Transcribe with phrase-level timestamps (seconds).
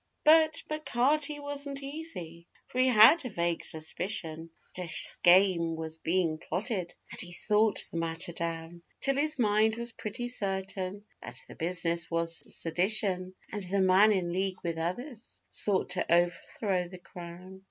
[0.23, 6.39] But M'Carty wasn't easy, for he had a vague suspicion That a 'skame' was being
[6.39, 11.53] plotted; and he thought the matter down Till his mind was pretty certain that the
[11.53, 17.59] business was sedition, And the man, in league with others, sought to overthrow the Crown.